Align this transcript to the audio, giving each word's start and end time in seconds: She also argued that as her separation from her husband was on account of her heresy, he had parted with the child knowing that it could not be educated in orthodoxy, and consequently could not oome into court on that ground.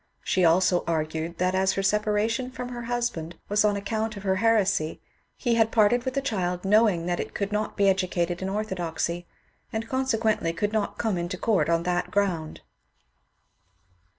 She 0.23 0.43
also 0.43 0.83
argued 0.87 1.37
that 1.37 1.53
as 1.53 1.73
her 1.73 1.83
separation 1.83 2.49
from 2.49 2.69
her 2.69 2.85
husband 2.85 3.35
was 3.49 3.63
on 3.63 3.75
account 3.75 4.17
of 4.17 4.23
her 4.23 4.37
heresy, 4.37 4.99
he 5.37 5.53
had 5.53 5.71
parted 5.71 6.05
with 6.05 6.15
the 6.15 6.23
child 6.23 6.65
knowing 6.65 7.05
that 7.05 7.19
it 7.19 7.35
could 7.35 7.51
not 7.51 7.77
be 7.77 7.87
educated 7.87 8.41
in 8.41 8.49
orthodoxy, 8.49 9.27
and 9.71 9.87
consequently 9.87 10.53
could 10.53 10.73
not 10.73 10.97
oome 10.97 11.19
into 11.19 11.37
court 11.37 11.69
on 11.69 11.83
that 11.83 12.09
ground. 12.09 12.61